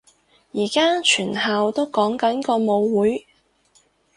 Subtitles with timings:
[0.53, 3.27] 而家全校都講緊個舞會